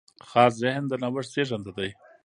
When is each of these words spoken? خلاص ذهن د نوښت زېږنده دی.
خلاص 0.29 0.53
ذهن 0.63 0.83
د 0.87 0.93
نوښت 1.01 1.29
زېږنده 1.33 1.71
دی. 1.77 1.89